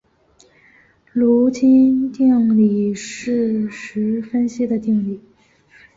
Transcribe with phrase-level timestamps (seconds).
[1.13, 5.21] 卢津定理是实分析的定理。